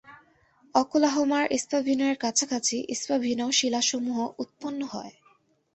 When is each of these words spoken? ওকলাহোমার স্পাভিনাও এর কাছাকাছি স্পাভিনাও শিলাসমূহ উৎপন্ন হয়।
ওকলাহোমার 0.75 1.45
স্পাভিনাও 1.57 2.07
এর 2.07 2.17
কাছাকাছি 2.17 2.77
স্পাভিনাও 2.93 3.49
শিলাসমূহ 3.51 4.17
উৎপন্ন 4.39 4.79
হয়। 4.93 5.13